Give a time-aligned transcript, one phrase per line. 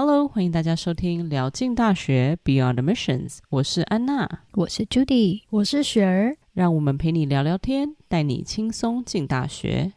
[0.00, 9.94] Hello，欢迎大家收听聊进大学 Beyond Admissions，我是安娜，我是 Judy，我是雪儿，让我们陪你聊聊天，带你轻松进大学。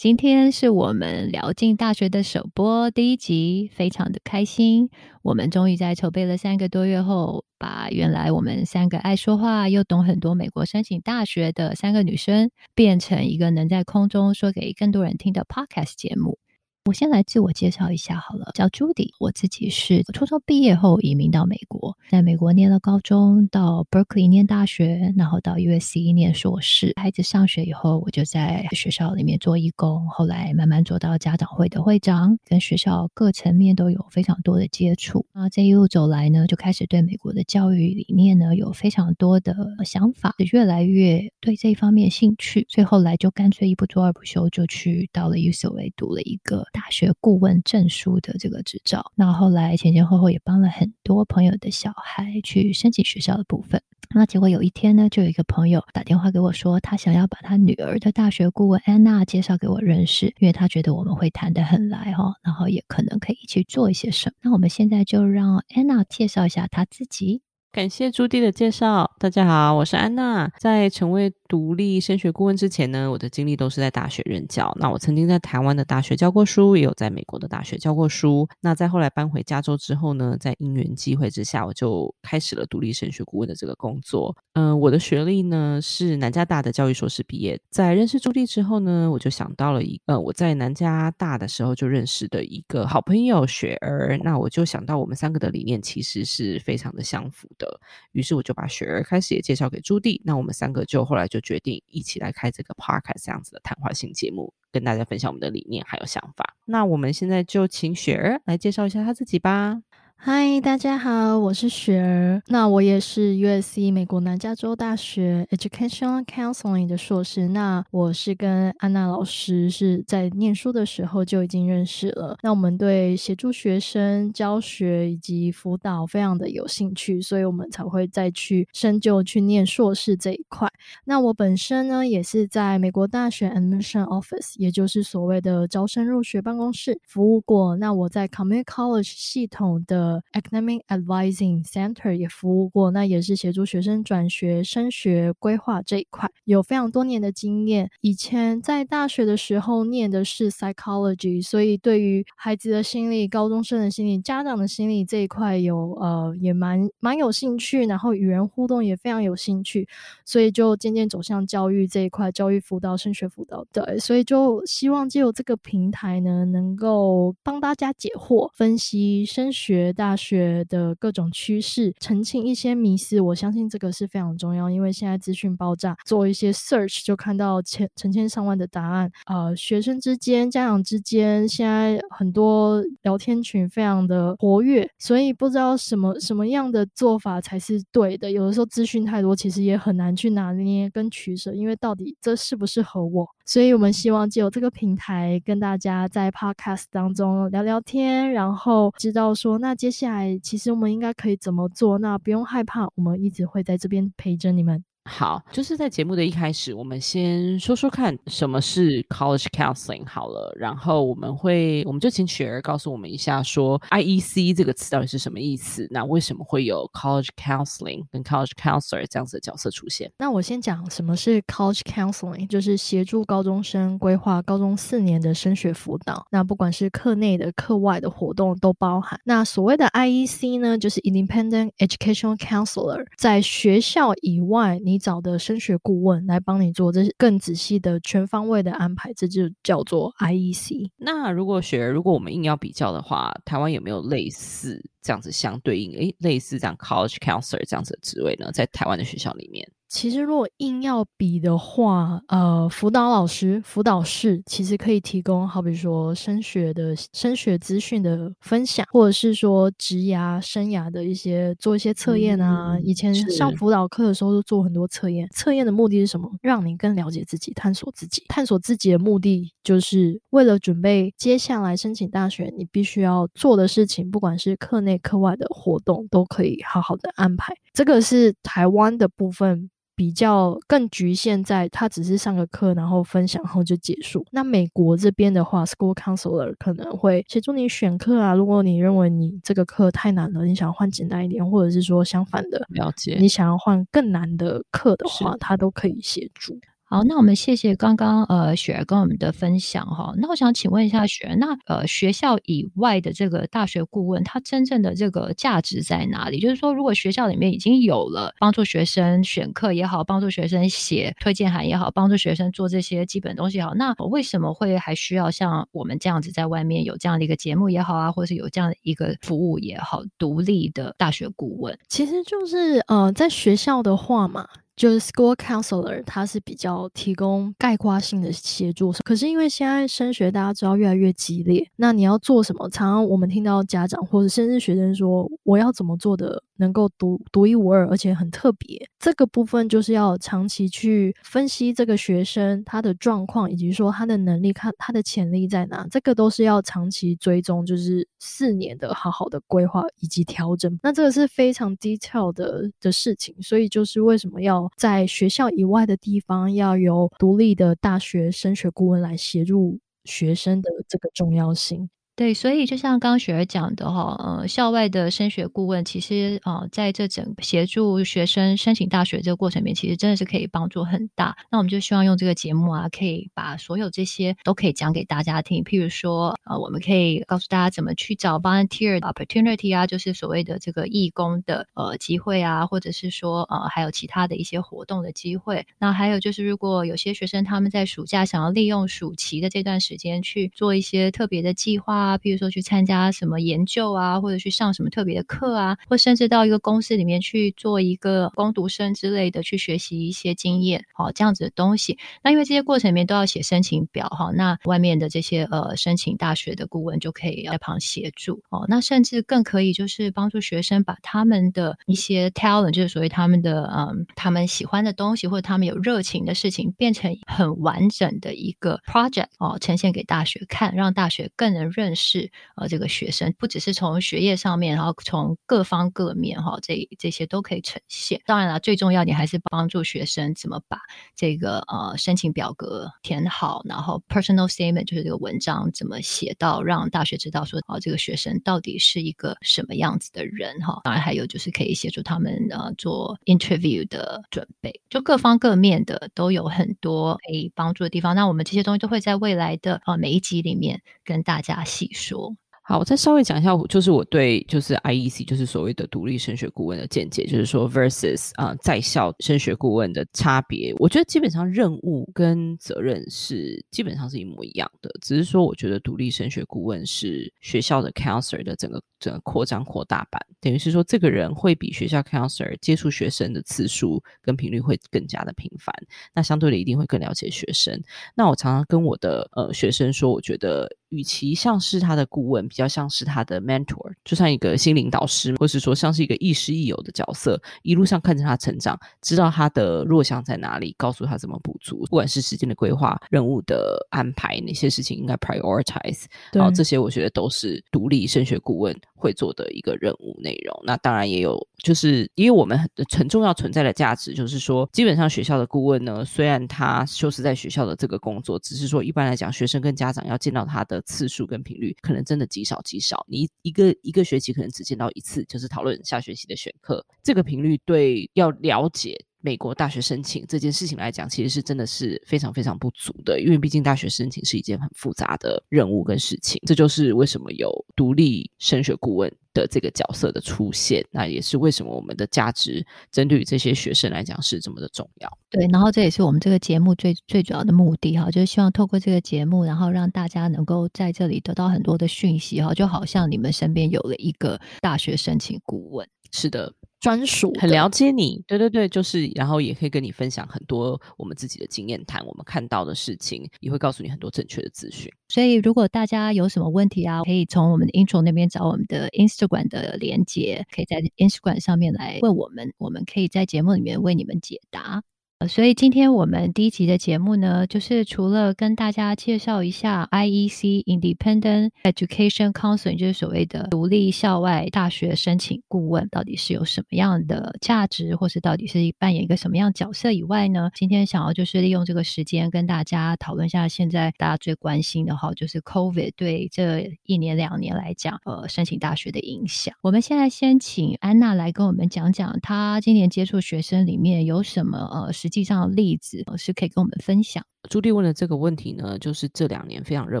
[0.02, 4.90] 今天是我们聊进大学的首播第一集，非常的开心。
[5.22, 16.41] 我们终于在筹备了三个多月后，把原来我们三个爱说话又懂很多美国申请大学的三个女生，变成一个能在空中说给更多人听的 Podcast 节目。
[16.84, 26.92] 我先来自我介绍一下好了，叫 Judy，我自己是初中毕业后移民到美国，在美国念了高中，到 Berkeley 念大学，然后到 USC 念硕士。
[27.00, 35.24] 孩子上学以后，我就在学校里面做义工，后来慢慢做到家长会的会长，跟学校各层面都有非常多的接触。
[35.34, 39.54] 啊这一路走来呢，就开始对美国的教育理念呢有非常多的
[39.84, 46.66] 想法，越来越对这一方面兴趣，所以后来就干脆一不做二不休，就去到了 UCLA 读了一个。
[46.72, 53.80] 大学顾问证书的这个执照，那后来前前后后也帮了很多朋友的小孩去申请学校的部分。
[54.14, 64.34] 那结果有一天呢，就有一个朋友打电话给我说，他想要把他女儿的大学顾问安娜介绍给我认识，因为他觉得我们会谈得很来哈，然后也可能可以一起做一些什么。
[64.42, 67.42] 那我们现在就让安娜介绍一下她自己。
[67.70, 69.12] 感谢朱迪的介绍。
[69.18, 70.52] 大家好，我是安娜。
[70.58, 74.74] 在成为独立升学顾问之前呢，我的经历都是在大学任教。
[74.80, 78.48] 那我曾经在台湾的大学教过书，也有在美国的大学教过书。
[78.62, 84.34] 那在后来搬回加州之后呢，在因缘机会之下，我就开始了独立升学顾问的这个工作。
[84.54, 87.60] 嗯、我的学历呢是南加大的教育硕士毕业。
[87.68, 94.18] 在认识朱棣之后呢，我就想到了一个，呃，我在南加大的时候就认识的一个好朋友雪儿。
[94.24, 97.78] 那我就想到我们三个的理念其实是非常的相符的。
[98.12, 100.18] 于是我就把雪儿开始也介绍给朱棣。
[100.24, 101.41] 那我们三个就后来就。
[101.42, 106.56] 决定一起来开这个 podcast 这样子的谈话性节目，跟大家分享我们的理念还有想法。
[106.64, 109.82] 那我们现在就请雪儿来介绍一下她自己吧。
[110.24, 112.40] 嗨，大家好，我是雪儿。
[112.46, 117.48] 那我也是 USC 美国南加州大学 Educational Counseling 的硕士。
[117.48, 122.36] 那我是跟安娜老师是在念书的时候就已经认识了。
[122.40, 130.70] 那我们对协助学生教学以及辅导非常的有兴趣，所以我们才会再去深究去念硕士这一块。
[131.04, 137.76] 那我本身呢，也是在美国大学 Admission Office，也就是所谓的招生入学办公室服务过。
[137.76, 147.90] 那我在 Community College 系统的 Academic Advising Center 也服务过，那也是协助学生转学、升学规划这一块，有非常多年的经验。
[148.00, 159.88] 以前在大学的时候念的是 Psychology，所以对于孩子的心理、高中生的心理、家长的心理这一块有呃也蛮蛮有兴趣，然后与人互动也非常有兴趣，
[160.24, 163.64] 所以就渐渐走向教育这一块，教育辅导、升学辅导。
[163.72, 169.92] 对，所以就希望借由这个平台呢，能够帮大家解惑、分析升学。
[170.02, 179.08] 大学的各种趋势，澄清一些迷思，我相信这个是非常重要，因为现在资讯爆炸，做一些 search 就看到千成千上万的答案。
[179.26, 188.28] 呃，学生之间、家长之间，现在很多聊天群非常的活跃，所以不知道什么什么样的做法才是对的。
[188.28, 193.24] 有的时候资讯太多，其实也很难去拿捏跟取舍，因为到底这适不适合我？
[193.44, 201.98] 所以我们希望借由这个平台，跟大家在 podcast 当中聊聊天，然后知道说，那接下来其实我们应该可以怎么做？
[201.98, 204.84] 那不用害怕，我们一直会在这边陪着你们。
[205.04, 215.86] 好，就是在节目的一开始，我们先说说看什么是 college counseling 好了，然后我们会，我们就请雪儿告诉我们一下，说 IEC 这个词到底是什么意思？
[215.90, 220.10] 那为什么会有 college counseling 跟 college counselor 这样子的角色出现？
[220.18, 229.18] 那我先讲什么是 college counseling，就是协助高中生规划高中四年的升学辅导，那不管是课内的、课外的活动都包含。
[229.24, 240.90] 那所谓的 IEC 呢，就是 Independent Educational Counselor，在学校以外，你你找的升学顾问来帮你做这些更仔细的全方位的安排，这就叫做 IEC。
[240.98, 245.92] 那如果雪儿，如果我们硬要比较的话，台湾有没有类似这样子相对应？
[245.92, 248.52] 诶，类似这样 college counselor 这样子的职位呢？
[248.52, 249.66] 在台湾的学校里面？
[249.92, 262.74] 其实，如果硬要比的话，呃，辅导老师、辅导室其实可以提供，好比说升学的升学资讯的分享，或者是说职涯生涯的一些做一些测验啊。
[262.74, 266.30] 嗯、以前上辅导课的时候都做很多测验，测验的目的是什么？
[266.40, 268.24] 让你更了解自己，探索自己。
[268.28, 277.54] 探索自己的目的就是为了准备接下来申请大学，你必须要做的事情，不管是课内课外的活动，都可以好好的安排。
[277.74, 279.68] 这个是台湾的部分。
[280.02, 284.26] 比较更局限在他只是上个课，然后分享后就结束。
[284.32, 288.34] 那美国这边的话，School Counselor 可能会协助你选课啊。
[288.34, 296.58] 如果你认为你这个课太难了，你想要换简单一点，或者是说相反的，了解，你想要换更难的课的话，他都可以协助。
[296.92, 300.12] 好，那我们谢谢刚刚呃雪儿跟我们的分享哈。
[300.18, 306.38] 那我想请问一下雪儿，那呃学校以外的这个大学顾问，他真正的这个价值在哪里？
[306.38, 321.78] 就是说，如果学校里面已经有了帮助学生选课也好，帮助学生写推荐函也好，帮助学生做这些基本东西也好，那为什么会还需要像我们这样子在外面有这样的一个节目也好啊，或是有这样的一个服务也好，独立的大学顾问？
[321.88, 324.46] 其实就是呃在学校的话嘛。
[324.82, 328.90] 就是 school counselor，他是比较提供概括性的协助。
[329.04, 332.68] 可是因为现在升学大家知道越来越激烈，那你要做什么？
[332.68, 338.80] 常常我们听到家长或者甚至学生说，我要怎么做的能够独独一无二，而且很特别。
[339.00, 345.84] 这个部分就是要长期去分析这个学生他的状况，以及说他的能力，看他的潜力在哪。
[345.90, 350.78] 这个都是要长期追踪，就是四年的好好的规划以及调整。
[350.82, 354.62] 那这个是非常 detail 的的事情，所以就是为什么要。
[354.76, 361.88] 在学校以外的地方，要由独立的大学升学顾问来协助学生的这个重要性。
[362.14, 371.34] 对，所以就像刚刚雪儿讲的哈，呃，校外的升学顾问其实啊、呃，在这整协助学生申请大学这个过程里面，其实真的是可以帮助很大。
[371.50, 375.64] 那我们就希望用这个节目啊，可以把所有这些都可以讲给大家听。
[375.64, 385.66] 譬如说，呃，我们可以告诉大家怎么去找 volunteer opportunity 啊，就是所谓的这个义工的呃机会啊，或者是说呃还有其他的一些活动的机会。
[385.78, 392.01] 那还有就是，如果有些学生他们在暑假想要利用暑期的这段时间去做一些特别的计划。
[392.02, 401.96] 啊，比如说去参加什么研究啊，或者去上什么特别的课啊，或甚至到一个公司里面去做一个攻读生之类的，去学习一些经验，好，这样子的东西。
[402.24, 421.91] 那因为这些过程里面都要写申请表，哈，那外面的这些呃申请大学的顾问就可以在旁协助，哦，那甚至更可以就是帮助学生把他们的一些 talent，就是所谓他们的嗯他们喜欢的东西或者他们有热情的事情，变成很完整的一个 project 哦，呈现给大学看，让大学更能认。
[421.94, 428.20] 是呃，这个学生不只是从学业上面，然后从各方各面哈，这这些都可以呈现。
[428.26, 430.78] 当然了，最重要你还是帮助学生怎么把
[431.14, 440.80] 这个呃申请表格填好，然后 personal statement 就是这个文章怎么写到让大学知道说哦，这个学生到底是一个什么样子的人哈。
[440.84, 448.14] 当然还有就是可以协助他们呃做 interview 的准备，就各方各面的都有很多可以帮助的地方。
[448.14, 452.34] 那我们这些东西都会在未来的呃每一集里面跟大家细说。
[452.64, 460.72] 好，我再稍微讲一下，就是我对就是 IEC 就是所谓的独立升学顾问的见解，就是说 versus 啊、在校升学顾问的差别。
[460.78, 475.74] 我觉得基本上任务跟责任是基本上是一模一样的，只是说我觉得独立升学顾问是学校的 counselor 的整个整个扩张扩大版，等于是说这个人会比学校 counselor 接触学生的次数跟频率会更加的频繁，
[476.14, 477.82] 那相对的一定会更了解学生。
[478.14, 480.70] 那我常常跟我的呃学生说，我觉得。
[480.92, 491.78] 与其像是他的顾问，比较像是他的 mentor，就像一个心灵导师，或是说像是一个亦师亦友的角色，一路上看着他成长，知道他的弱项在哪里，告诉他怎么补足。
[491.88, 500.62] 不管是时间的规划、任务的安排，哪些事情应该 prioritize，然后这些我觉得都是独立升学顾问会做的一个任务内容。
[500.64, 502.68] 那当然也有，就是因为我们很
[502.98, 516.84] 很重要存在的价值，就是说，基本上学校的顾问呢，虽然他就是在学校的这个工作，只是说一般来讲，学生跟家长要见到他次数跟频率可能真的极少极少，你一个一个学期可能只见到一次，就是讨论下学期的选课。
[517.02, 526.40] 这个频率对要了解美国大学申请这件事情来讲，其实是真的是非常非常不足的，因为毕竟大学申请是一件很复杂的任务跟事情。
[526.44, 535.18] 这就是为什么有独立升学顾问的这个角色的出现，那也是为什么我们的价值针对于这些学生来讲是这么的重要。
[535.30, 545.88] 对，然后这也是我们这个节目最最主要的目的哈，就是希望透过这个节目，然后让大家能够在这里得到很多的讯息哈，就好像你们身边有了一个大学申请顾问。
[546.10, 546.52] 是的。
[546.82, 554.90] 专属很了解你，对对对，就是，然后也可以跟你分享很多我们自己的经验谈，我们看到的事情，也会告诉你很多正确的资讯。
[555.08, 564.82] 所以，如果大家有什么问题啊，可以从我们的 intro 那边找我们的 Instagram 的连接，可以在 Instagram 上面来问我们，我们可以在节目里面为你们解答。
[565.28, 589.54] 所以今天我们第一集的节目呢，就是除了跟大家介绍一下 IEC Independent Education Counseling，就是所谓的独立校外大学申请顾问，到底是有什么样的价值，或是到底是扮演一个什么样角色以外呢，今天想要就是利用这个时间跟大家讨论一下现在大家最关心的哈，就是 COVID 对这一年两年来讲，呃，申请大学的影响。
[589.62, 597.24] 我们现在先请安娜来跟我们讲讲，她今年接触学生里面有什么呃实际上的例子老师可以跟我们分享。
[597.50, 600.00] 朱棣问的这个问题呢，就是这两年非常热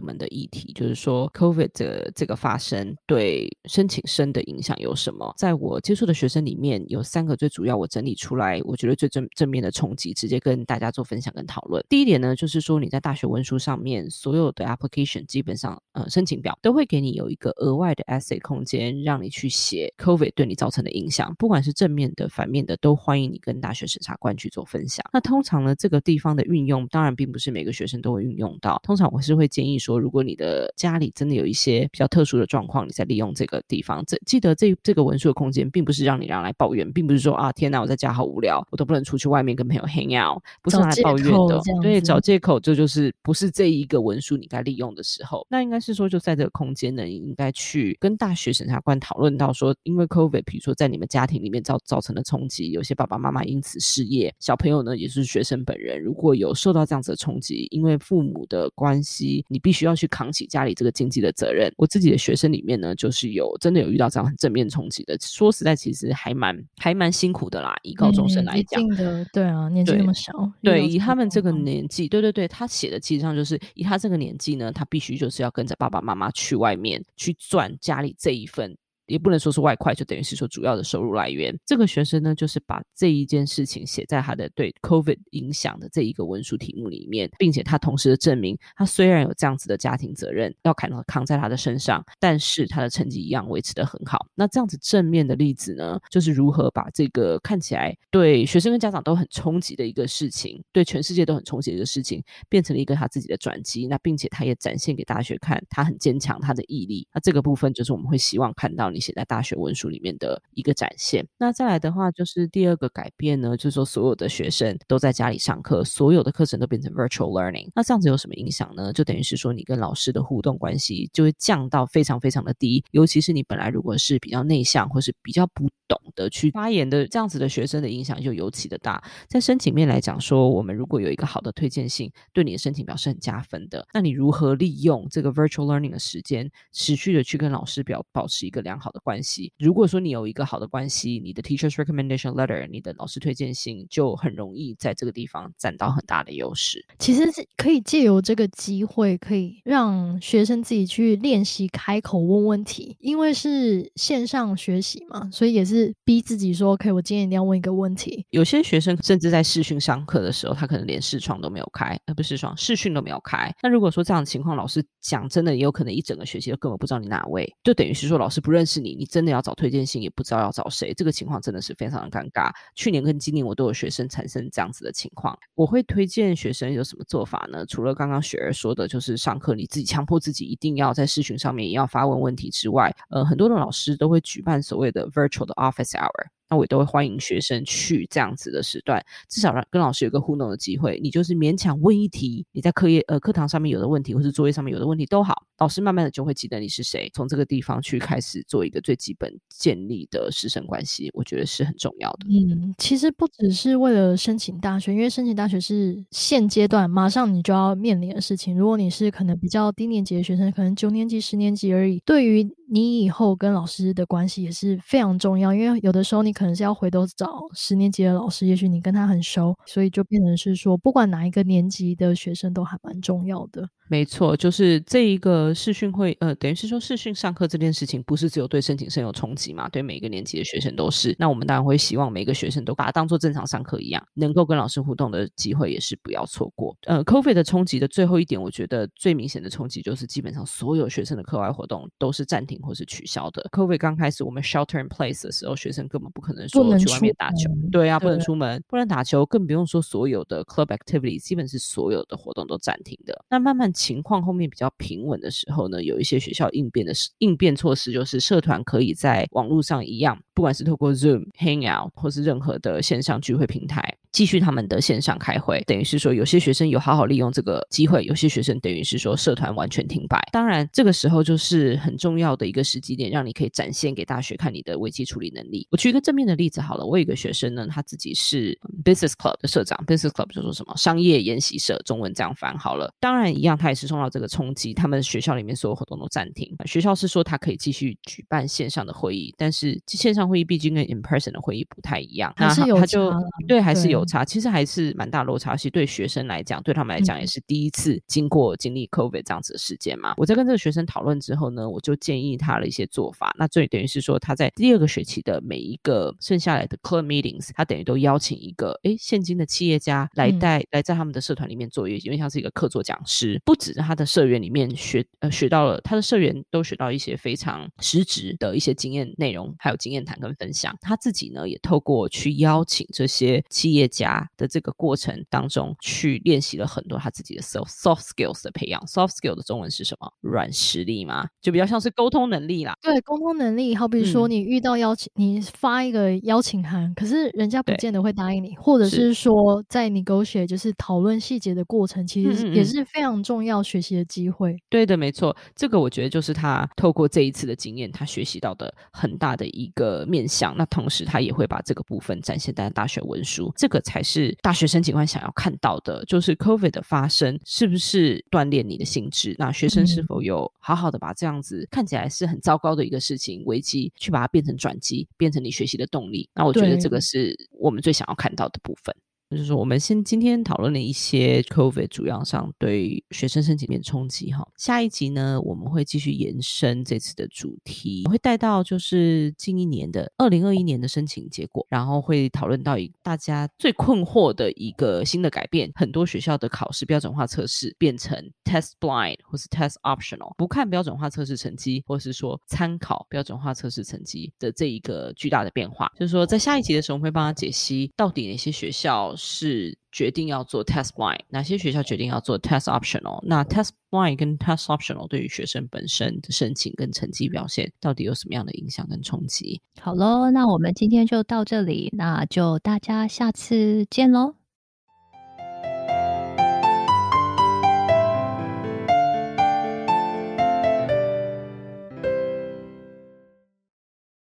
[0.00, 5.34] 门的议题，就是说 COVID 的这个发生对申请生的影响有什么？
[5.36, 11.84] 在我接触的学生里面，有三个最主要，我整理出来，我觉得最正正面的冲击，直接跟大家做分享跟讨论。
[11.88, 25.04] 第一点呢，就是说你在大学文书上面所有的 application 基本上，呃，申请表都会给你有一个额外的 essay 空间，让你去写 COVID 对你造成的影响，不管是正面的、反面的，都欢迎你跟大学审查官去做分享。
[25.12, 28.78] 那通常呢，这个地方的运用，当然并不是每个学生都会运用到。
[28.84, 34.04] 通常我是会建议说，如果你的家里真的有一些比较特殊的状况，你再利用这个地方。
[34.06, 41.60] 这记得这这个文书的空间，并不是让你让来抱怨，并不是说啊天哪，我在家好无聊，我都不能出去外面跟朋友 hang out，不是拿来抱怨的。
[41.82, 45.46] 对，找借口，这就是不是这一个文书你该利用的时候。
[45.48, 57.68] 那应该是说，就在这个空间呢，你应该去跟大学审查官讨论到说，因为 COVID，比如说在你们家庭里面造造成的冲击，有些爸爸妈妈因此失业，小朋友呢也是学生本人，如果有受到这样子的冲击。
[57.70, 61.72] 因为父母的关系，你必须要去扛起家里这个经济的责任。
[61.76, 65.16] 我自己的学生里面呢，就是有真的有遇到这样很正面冲击的。
[65.20, 67.74] 说实在，其实还蛮还蛮辛苦的啦。
[67.82, 78.76] 以高中生来讲，的对啊，年纪那么小，对，对以他们这个年纪，对对对，他写的其实上就是以他这个年纪呢，他必须就是要跟着爸爸妈妈去外面去赚家里这一份。
[79.12, 81.54] 也不能说是外快，就等于是说主要的收入来源。
[81.66, 94.26] 这个学生呢，就是把这一件事情写在他的对 COVID 影响的这一个文书题目里面，并且他同时的证明，他虽然有这样子的家庭责任要扛扛在他的身上，但是他的成绩一样维持得很好。
[94.34, 103.86] 那这样子正面的例子呢，就是如何把这个看起来对学生跟家长都很冲击的一个事情，对全世界都很冲击的一个事情，变成了一个他自己的转机。
[103.86, 107.06] 那并且他也展现给大学看，他很坚强，他的毅力。
[107.12, 109.01] 那这个部分就是我们会希望看到你。
[109.02, 111.26] 写在大学文书里面的一个展现。
[111.36, 117.68] 那再来的话，就是第二个改变呢，就是说所有的学生都在家里上课，所有的课程都变成 virtual learning。
[117.74, 118.92] 那这样子有什么影响呢？
[118.92, 122.84] 就等于是说，你跟老师的互动关系就会降到非常非常的低。
[122.92, 129.02] 尤其是你本来如果是比较内向或是比较不懂得去发言的这样子的学生的影响就尤其的大。
[129.28, 133.86] 在申请面来讲说，我们如果有一个好的推荐信，对你的申请表是很加分的。
[133.92, 139.52] 那你如何利用这个 virtual learning 的时间，持续的去跟老师表保持一个良好的关系。
[139.58, 146.84] 如果说你有一个好的关系，你的 teacher's recommendation letter，你的老师推荐信就很容易在这个地方占到很大的优势。
[146.98, 158.24] 其实是可以借由这个机会，可以让学生自己去练习开口问问题，因为是线上学习嘛，所以也是逼自己说，OK，我今天一定要问一个问题。
[158.30, 163.54] 有些学生甚至在视讯上课的时候，他可能连视窗都没有开，呃，不是视窗，视讯都没有开。
[163.62, 169.32] 那如果说这样的情况，老师讲真的，也有可能一整个学期都根本不知道你哪位，就等于是说老师不认识是你，你真的。
[169.32, 172.52] 要找推荐信也不知道要找谁，这个情况真的是非常的尴尬。
[172.74, 175.34] 去年跟今年我都有学生产生这样子的情况。
[175.54, 177.64] 我会推荐学生有什么做法呢？
[177.64, 186.26] 除了刚刚雪儿说的，就是上课你自己强迫自己一定要在视讯上面也要发问问题之外，呃，很多的老师都会举办所谓的 virtual 的 office hour。
[186.52, 191.00] 那我都会欢迎学生去这样子的时段，至少让跟老师有个互动的机会。
[191.02, 197.10] 你就是勉强问一题，你在课业呃课堂上面有的问题，或是作业上面有的问题都好，老师慢慢的就会记得你是谁。
[197.14, 202.26] 从这个地方去开始做一个最基本建立的师生关系，我觉得是很重要的。
[202.28, 208.54] 嗯，其实不只是为了申请大学，因为申请大学是现阶段马上你就要面临的事情。
[208.54, 223.68] 如果你是可能比较低年级的学生，可能九年级、十年级而已，对于你以后跟老师的关系也是非常重要，因为有的时候你可可能是要回头找十年级的老师，也许你跟他很熟，所以就变成是说，不管哪一个年级的学生都还蛮重要的。
[223.88, 229.68] 没错，就是这一个视讯会，呃，等于是说视讯上课这件事情，不是只有对申请生有冲击嘛？
[229.68, 231.14] 对每个年级的学生都是。
[231.18, 236.74] 那我们当然会希望每个学生都把它当做正常上课一样，能够跟老师互动的机会也是不要错过。
[236.86, 243.46] 呃，COVID 的冲击的最后一点，我觉得最明显的冲击就是基本上所有学生的课外活动都是暂停或是取消的。
[243.52, 253.24] COVID 刚开始我们 shelter in place 的时候，学生根本不可能说去外面打球，对啊，不能出门，不能打球，更不用说所有的 club activity，基本是所有的活动都暂停的。
[253.30, 254.42] 那慢慢情况后面。
[254.52, 263.96] 比较平稳的时候呢，有一些学校应变的应变措施，就是社团可以在网络上一样，不管是透过 Zoom、Hangout 或是任何的线上聚会平台。
[264.12, 265.62] 继续他们的线上开会。
[265.66, 270.20] 等于是说，有些学生有好好利用这个机会，有些学生等于是说社团完全停摆。
[270.30, 275.66] 当然，这个时候就是很重要的一个时机点，让你可以展现给大学看你的危机处理能力。
[275.70, 282.92] 我举一个正面的例子好了，我有一个学生呢，他自己是 Business Club 的社长，Business Club 就说什么商业研习社，中文这样翻好了。
[283.00, 286.54] 当然，一样他也是受到这个冲击，他们学校里面所有活动都暂停。
[286.66, 293.18] 学校是说他可以继续举办线上的会议，但是线上会议毕竟跟 in person 的会议不太一样，还是有差了。
[293.48, 295.56] 对，还是有差，其实还是蛮大落差。
[295.56, 300.14] 其实对学生来讲，对他们来讲也是第一次经过经历 COVID 这样子的事件嘛。
[300.16, 303.34] 我在跟这个学生讨论之后呢，我就建议他了一些做法。
[303.38, 320.76] 那这等于是说，他在第二个学期的每一个剩下来的 club meetings，他等于都邀请一个诶现今的企业家来带、嗯、来在他们的社团里面做一，因为像是一个客座讲师，不止他的社员里面学呃学到了，他的社员都学到一些非常实质的一些经验内容，还有经验谈跟分享。
[320.80, 328.80] 他自己呢也透过去邀请这些企业家的这个过程当中，去练习了很多他自己的 soft soft skills 的培养。
[328.86, 330.12] soft skill 的中文是什么？
[330.22, 332.74] 软实力嘛，就比较像是沟通能力啦。
[332.82, 344.52] 对，沟通能力，好比说你遇到邀请，嗯、你发一个邀请函，可是人家不见得会答应你，或者是说在 negotiate 就是讨论细节的过程，其实也是非常重要学习的机会。
[344.52, 350.56] 嗯嗯对的，没错，这个我觉得就是他透过这一次的经验，他学习到的很大的一个面向。
[350.56, 359.36] 那同时他也会把这个部分展现在大学文书，这个才是大学生警官想要看到的，就是 COVID 的发生是不是锻炼你的心智？
[359.38, 366.28] 那学生是否有好好的把这样子看起来是很糟糕的一个事情危机，去把它变成转机，变成你学习的动力？
[366.34, 368.94] 那我觉得这个是我们最想要看到的部分。
[369.32, 374.46] 就是说，我们先今天讨论了一些 COVID 主要上对学生申请面冲击哈。
[374.58, 395.90] 下一集呢，我们会继续延伸这次的主题，会带到就是近一年的二零二一年的申请结果，然后会讨论到一大家最困惑的一个新的改变，很多学校的考试标准化测试变成 test blind 或是 test optional，不看标准化测试成绩，或是说参考标准化测试成绩的这一个巨大的变化。
[395.98, 399.16] 就是说，在下一集的时候，我们会帮他解析到底哪些学校。
[399.22, 403.24] 是决定要做 test blind，哪些学校决定要做 test optional？
[403.24, 409.62] 那 test blind 跟 test optional 对于学生本身的申请跟成绩表现，到底有什么样的影响跟冲击？
[409.80, 414.34] 好喽，那我们今天就到这里，那就大家下次见喽。